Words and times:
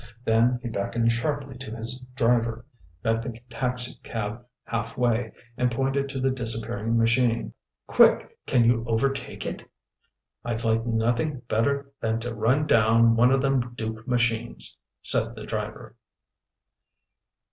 Then 0.25 0.59
he 0.63 0.67
beckoned 0.67 1.11
sharply 1.11 1.59
to 1.59 1.75
his 1.75 1.99
driver, 2.15 2.65
met 3.03 3.21
the 3.21 3.39
taxicab 3.51 4.43
half 4.63 4.97
way, 4.97 5.31
and 5.57 5.69
pointed 5.69 6.09
to 6.09 6.19
the 6.19 6.31
disappearing 6.31 6.97
machine. 6.97 7.53
"Quick! 7.85 8.35
Can 8.47 8.65
you 8.65 8.83
overtake 8.87 9.45
it?" 9.45 9.63
"I'd 10.43 10.63
like 10.63 10.87
nothing 10.87 11.43
better 11.47 11.91
than 11.99 12.19
to 12.21 12.33
run 12.33 12.65
down 12.65 13.15
one 13.15 13.31
o' 13.31 13.37
them 13.37 13.75
Dook 13.75 14.07
machines!" 14.07 14.75
said 15.03 15.35
the 15.35 15.45
driver. 15.45 15.95